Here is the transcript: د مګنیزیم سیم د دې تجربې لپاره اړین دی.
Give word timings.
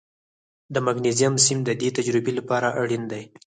د 0.73 0.75
مګنیزیم 0.85 1.33
سیم 1.45 1.59
د 1.65 1.69
دې 1.81 1.89
تجربې 1.97 2.31
لپاره 2.39 2.67
اړین 2.81 3.03
دی. 3.11 3.23